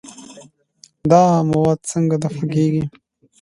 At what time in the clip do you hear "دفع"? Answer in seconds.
2.23-2.43